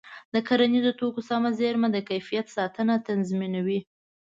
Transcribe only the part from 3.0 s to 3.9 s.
تضمینوي.